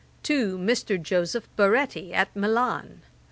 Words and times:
'To 0.23 0.57
MR. 0.57 0.99
JOSEPH 0.99 1.47
BARETTI, 1.55 2.11
AT 2.11 2.35
MILAN. 2.35 3.03